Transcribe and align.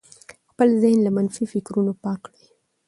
خپل 0.51 0.69
ذهن 0.81 0.99
له 1.03 1.11
منفي 1.17 1.43
فکرونو 1.53 1.91
پاک 2.03 2.19
کړئ. 2.25 2.45